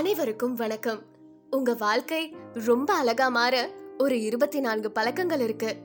அனைவருக்கும் 0.00 0.54
வணக்கம். 0.54 1.02
உங்க 1.50 1.74
வாழ்க்கை 1.74 2.36
ரொம்ப 2.52 2.94
அழகா 2.94 3.28
மாற 3.28 3.70
ஒரு 3.98 4.22
இருபத்தி 4.22 4.60
நான்கு 4.60 4.90
பழக்கங்கள் 4.90 5.40
இருக்கு. 5.40 5.76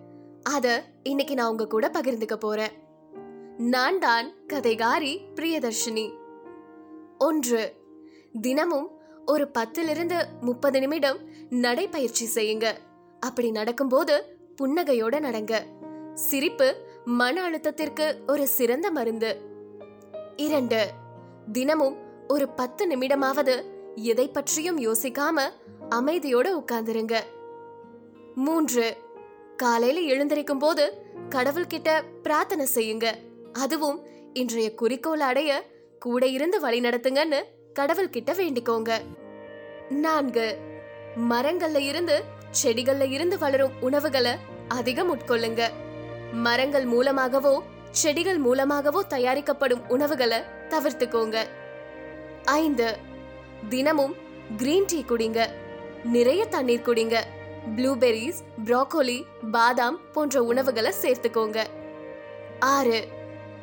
அத 0.44 0.84
இன்னைக்கு 1.04 1.34
நான் 1.34 1.50
உங்க 1.50 1.68
கூட 1.68 1.92
பகிர்ந்துக்க 1.94 2.36
போறேன். 2.36 2.72
நான் 3.58 4.00
தான் 4.00 4.34
கதைகாரி 4.54 5.20
பிரியதர்ஷினி. 5.36 6.14
ஒன்று 7.18 7.74
தினமும் 8.42 8.90
ஒரு 9.26 9.52
பத்திலிருந்து 9.60 10.26
முப்பது 10.42 10.80
நிமிடம் 10.80 11.18
நடைப்பயிற்சி 11.50 12.30
செய்யுங்க. 12.36 12.74
அப்படி 13.20 13.52
நடக்கும்போது 13.52 14.38
புன்னகையோட 14.62 15.20
நடங்க. 15.20 15.60
சிரிப்பு 16.14 16.76
மன 17.06 17.50
அழுத்தத்திற்கு 17.50 18.16
ஒரு 18.28 18.48
சிறந்த 18.48 18.92
மருந்து. 18.92 19.38
இரண்டு 20.36 20.90
தினமும் 21.52 21.96
ஒரு 22.28 22.50
பத்து 22.50 22.88
நிமிடமாவது 22.88 23.74
எதை 23.96 24.28
பற்றியும் 24.28 24.80
யோசிக்காம 24.80 25.42
அமைதியோட 25.90 26.48
உட்கார்ந்துருங்க. 26.60 27.20
மூன்று 28.36 28.98
காலையில 29.58 30.00
எழுந்திருக்கும் 30.00 30.60
போது 30.60 31.02
கடவுள்கிட்ட 31.30 32.04
பிரார்த்தனை 32.24 32.68
செய்யுங்க. 32.76 33.12
அதுவும் 33.54 34.00
இன்றைய 34.34 34.74
குறிக்கோள் 34.74 35.20
அடைய 35.20 35.64
கூட 36.00 36.26
இருந்து 36.26 36.60
வழி 36.60 36.80
நடத்துங்கன்னு 36.80 37.44
கடவுள்கிட்ட 37.80 38.34
வேண்டிக்கோங்க. 38.34 39.00
நான்கு 39.90 40.58
மரங்கள்ல 41.30 41.78
இருந்து 41.78 42.24
செடிகள்ல 42.64 43.12
இருந்து 43.12 43.38
வளரும் 43.38 43.72
உணவுகளை 43.82 44.32
அதிகம் 44.68 45.18
உட்கொள்ளுங்க. 45.18 45.70
மரங்கள் 46.34 46.86
மூலமாகவோ 46.86 47.64
செடிகள் 47.92 48.38
மூலமாகவோ 48.38 49.04
தயாரிக்கப்படும் 49.04 49.82
உணவுகளை 49.88 50.40
தவிர்த்துக்கோங்க. 50.70 51.38
ஐந்து 52.46 53.14
தினமும் 53.70 54.16
கிரீன் 54.58 54.86
டீ 54.86 55.06
குடிங்க. 55.08 55.48
நிறைய 56.04 56.46
தண்ணீர் 56.46 56.86
குடிங்க. 56.86 57.20
ப்ளூபெர்ரிஸ் 57.76 58.42
ப்ரோக்கோலி 58.66 59.24
பாதாம் 59.52 60.00
போன்ற 60.12 60.44
உணவுகளை 60.44 60.94
சேர்த்துக்கோங்க. 61.02 61.64
ஆறு 62.60 63.08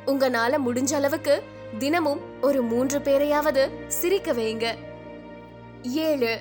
உங்களால 0.06 0.58
முடிஞ்ச 0.66 0.94
அளவுக்கு 0.94 1.42
தினமும் 1.78 2.20
ஒரு 2.40 2.62
மூன்று 2.62 2.98
பேரையாவது 2.98 3.70
சிரிக்க 3.88 4.32
வைங்க. 4.32 4.74
ஏழு 5.82 6.38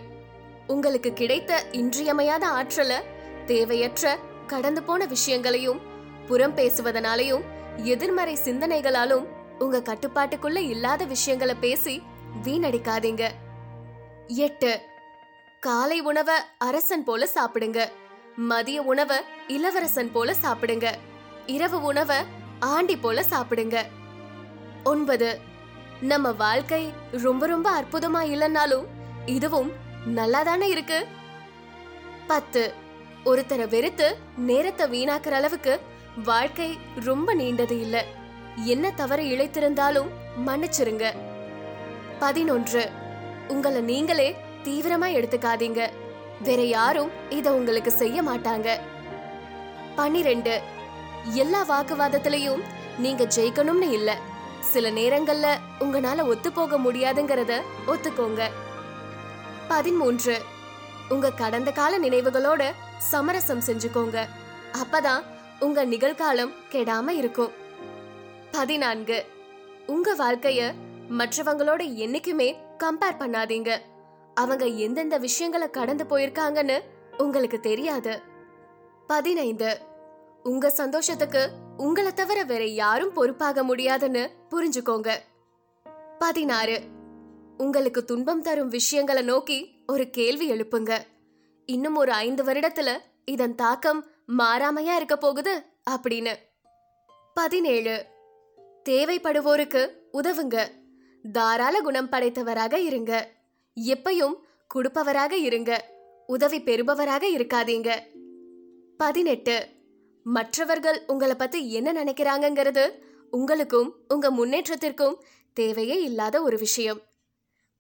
உங்களுக்கு 0.68 1.14
கிடைத்த 1.14 1.64
இன்றியமையாத 1.72 2.48
ஆற்றலை 2.48 2.96
தேவையற்ற 3.46 4.18
கடந்து 4.48 4.84
போன 4.84 5.06
விஷயங்களையும் 5.06 5.82
புறம் 6.28 6.56
பேசுவதனாலையும் 6.56 7.42
எதிர்மறை 7.76 8.38
சிந்தனைகளாலும் 8.44 9.26
உங்க 9.60 9.80
கட்டுப்பாட்டுக்குள்ள 9.80 10.58
இல்லாத 10.58 11.06
விஷயங்களை 11.06 11.56
பேசி 11.60 12.02
வீணடிக்காதீங்க. 12.44 13.30
எட்டு. 14.28 14.82
காலை 15.60 16.00
உணவை 16.00 16.36
அரசன் 16.58 17.04
போல 17.04 17.30
சாப்பிடுங்க. 17.36 17.90
மதிய 18.36 18.82
உணவை 18.82 19.18
இளவரசன் 19.48 20.12
போல 20.12 20.36
சாப்பிடுங்க. 20.42 20.92
இரவு 21.46 21.82
உணவை 21.84 22.18
ஆண்டி 22.60 22.98
போல 22.98 23.22
சாப்பிடுங்க. 23.22 23.84
ஒன்பது. 24.84 25.40
நம்ம 26.02 26.32
வாழ்க்கை 26.32 26.94
ரொம்ப 27.12 27.46
ரொம்ப 27.46 27.82
அற்புதமா 27.82 28.24
இல்லைன்னாலும் 28.34 28.86
இதுவும் 29.26 29.72
நல்லா 30.06 30.44
தானே 30.44 30.70
இருக்கு? 30.70 31.08
பத்து. 32.28 32.74
ஒருத்தரை 33.26 33.68
வெறுத்து 33.68 34.18
நேரத்தை 34.38 34.88
வீணாக்குற 34.88 35.32
அளவுக்கு 35.32 35.80
வாழ்க்கை 36.24 36.78
ரொம்ப 36.96 37.36
நீண்டது 37.36 37.80
இல்ல. 37.80 38.06
என்ன 38.56 38.92
தவறு 38.92 39.24
இழைத்திருந்தாலும் 39.24 40.08
மன்னிச்சிருங்க. 40.48 41.14
பதினொன்று. 42.20 43.01
உங்களை 43.52 43.82
நீங்களே 43.82 44.36
தீவிரமா 44.64 45.08
எடுத்துக்காதீங்க. 45.18 45.90
வேற 46.44 46.62
யாரும் 46.62 47.12
இத 47.30 47.54
உங்களுக்கு 47.54 47.92
செய்ய 47.92 48.24
மாட்டாங்க. 48.24 48.80
பன்னிரெண்டு 49.96 50.62
எல்லா 51.34 51.64
வாக்குவாதத்திலையும் 51.64 52.62
நீங்க 52.98 53.24
ஜெயிக்கணும்னு 53.24 53.92
இல்ல. 53.92 54.18
சில 54.60 54.92
நேரங்கள்ல 54.92 55.48
உங்களால 55.80 56.26
ஒத்து 56.28 56.52
போக 56.52 56.78
முடியாதுங்கிறத 56.78 57.62
ஒத்துக்கோங்க. 57.88 58.50
பதிமூன்று 59.68 60.42
உங்க 61.10 61.32
கடந்த 61.32 61.72
கால 61.72 62.00
நினைவுகளோட 62.00 62.72
சமரசம் 62.98 63.64
செஞ்சுக்கோங்க. 63.68 64.28
அப்பதான் 64.74 65.24
உங்க 65.60 65.86
நிகழ்காலம் 65.86 66.54
கெடாம 66.72 67.10
இருக்கும். 67.10 67.52
பதினான்கு 68.52 69.26
உங்க 69.88 70.16
வாழ்க்கைய 70.16 70.74
மற்றவங்களோட 71.10 71.82
என்னைக்குமே 71.96 72.50
கம்பேர் 72.84 73.18
பண்ணாதீங்க. 73.20 73.80
அவங்க 74.34 74.66
எந்தெந்த 74.66 75.18
விஷயங்களை 75.18 75.70
கடந்து 75.70 76.04
போயிருக்காங்கன்னு 76.04 76.82
உங்களுக்கு 77.18 77.60
தெரியாது. 77.60 78.22
பதினைந்து. 79.08 79.78
உங்க 80.44 80.70
சந்தோஷத்துக்கு 80.70 81.50
உங்களை 81.78 82.14
தவிர 82.14 82.44
வேற 82.44 82.66
யாரும் 82.66 83.14
பொறுப்பாக 83.14 83.64
முடியாதுன்னு 83.64 84.32
புரிஞ்சுக்கோங்க. 84.52 85.16
பதினாறு. 86.20 86.82
உங்களுக்கு 87.58 88.06
துன்பம் 88.06 88.42
தரும் 88.42 88.68
விஷயங்களை 88.68 89.24
நோக்கி 89.24 89.84
ஒரு 89.88 90.10
கேள்வி 90.10 90.52
எழுப்புங்க. 90.52 90.98
இன்னும் 91.66 91.96
ஒரு 91.96 92.12
ஐந்து 92.12 92.44
வருடத்துல 92.44 93.00
இதன் 93.26 93.56
தாக்கம் 93.56 94.06
மாறாமையா 94.38 94.96
இருக்க 94.96 95.18
போகுது 95.18 95.64
அப்படின்னு. 95.90 96.36
பதினேழு. 97.34 98.06
தேவைப்படுவோருக்கு 98.90 99.92
உதவுங்க. 100.14 100.80
தாராள 101.32 101.82
குணம் 101.82 102.10
படைத்தவராக 102.10 102.74
இருங்க. 102.74 103.32
எப்பையும் 103.76 104.34
கொடுப்பவராக 104.76 105.32
இருங்க. 105.32 105.90
உதவி 106.28 106.62
பெறுபவராக 106.62 107.28
இருக்காதீங்க. 107.28 108.00
பதினெட்டு. 108.98 109.68
மற்றவர்கள் 110.24 111.04
உங்களை 111.08 111.36
பத்தி 111.36 111.72
என்ன 111.72 112.04
நினைக்கிறாங்கங்கிறது 112.04 112.92
உங்களுக்கும் 113.32 113.96
உங்க 114.08 114.32
முன்னேற்றத்திற்கும் 114.32 115.16
தேவையே 115.54 116.04
இல்லாத 116.04 116.42
ஒரு 116.42 116.58
விஷயம். 116.58 117.02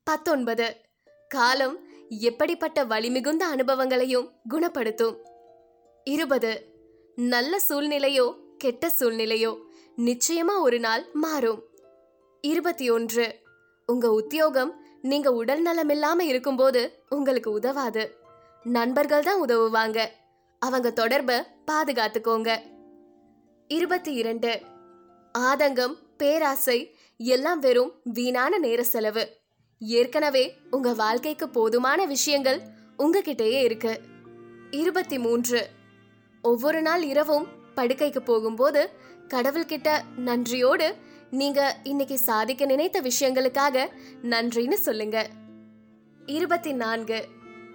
பத்தொன்பது. 0.03 0.75
காலம் 1.27 1.79
எப்படிப்பட்ட 2.09 2.85
வலிமிகுந்த 2.85 3.43
அனுபவங்களையும் 3.43 4.31
குணப்படுத்தும். 4.49 5.25
இருபது. 6.03 6.65
நல்ல 7.15 7.61
சூழ்நிலையோ 7.69 8.35
கெட்ட 8.57 8.93
சூழ்நிலையோ 8.99 9.61
நிச்சயமா 9.97 10.59
ஒரு 10.59 10.79
நாள் 10.79 11.05
மாறும். 11.13 11.69
இருபத்தி 12.41 12.89
ஒன்று. 12.89 13.39
உங்க 13.85 14.11
உத்தியோகம் 14.11 14.85
நீங்க 15.01 15.31
உடல் 15.31 15.61
நலம் 15.61 15.89
இல்லாம 15.89 16.23
இருக்கும்போது 16.23 17.03
உங்களுக்கு 17.09 17.51
உதவாது. 17.51 18.15
நண்பர்கள் 18.63 19.23
தான் 19.23 19.45
உதவுவாங்க. 19.45 20.07
அவங்க 20.59 20.91
தொடர்பை 20.91 21.43
பாதுகாத்துக்கோங்க. 21.71 22.59
இருபத்தி 23.67 24.13
இரண்டு. 24.13 24.61
ஆதங்கம் 25.37 25.95
பேராசை 26.17 26.95
எல்லாம் 27.17 27.59
வெறும் 27.59 27.93
வீணான 28.03 28.57
நேர 28.57 28.83
செலவு. 28.83 29.29
ஏற்கனவே 29.79 30.57
உங்க 30.71 30.93
வாழ்க்கைக்கு 30.93 31.49
போதுமான 31.49 32.05
விஷயங்கள் 32.05 32.61
உங்ககிட்டயே 32.97 33.61
இருக்கு. 33.61 34.01
இருபத்தி 34.71 35.19
மூன்று. 35.19 35.67
ஒவ்வொரு 36.41 36.81
நாள் 36.81 37.03
இரவும் 37.03 37.47
படுக்கைக்கு 37.75 38.19
போகும்போது 38.19 38.89
கடவுள்கிட்ட 39.27 40.01
நன்றியோடு 40.17 40.95
நீங்க 41.31 41.77
இன்னைக்கு 41.83 42.17
சாதிக்க 42.17 42.65
நினைத்த 42.65 43.01
விஷயங்களுக்காக 43.01 43.87
நன்றின்னு 44.23 44.73
சொல்லுங்க. 44.73 45.29
இருபத்தி 46.25 46.73
நான்கு 46.73 47.27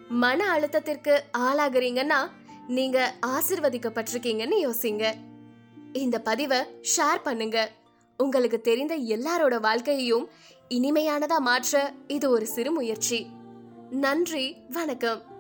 மன 0.08 0.58
அழுத்தத்திற்கு 0.58 1.20
ஆளாகிறீங்கன்னா 1.38 2.30
நீங்க 2.66 3.14
ஆசிர்வதிக்கப்பட்டிருக்கீங்கன்னு 3.26 4.68
யோசிங்க. 4.68 5.14
இந்த 5.92 6.20
பதிவை 6.20 6.58
ஷேர் 6.96 7.22
பண்ணுங்க. 7.22 7.70
உங்களுக்கு 8.16 8.60
தெரிந்த 8.60 8.96
எல்லாரோட 8.96 9.60
வாழ்க்கையையும் 9.60 10.28
இனிமையானதா 10.68 11.38
மாற்ற 11.38 11.92
இது 12.06 12.30
ஒரு 12.30 12.46
சிறு 12.46 12.72
முயற்சி. 12.72 13.26
நன்றி 13.90 14.56
வணக்கம். 14.72 15.35